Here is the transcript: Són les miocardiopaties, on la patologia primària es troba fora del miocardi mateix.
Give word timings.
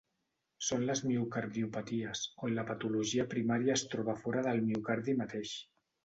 Són 0.67 0.83
les 0.85 1.01
miocardiopaties, 1.09 2.23
on 2.47 2.53
la 2.59 2.63
patologia 2.69 3.25
primària 3.33 3.75
es 3.81 3.83
troba 3.91 4.15
fora 4.23 4.43
del 4.47 4.63
miocardi 4.71 5.15
mateix. 5.21 5.53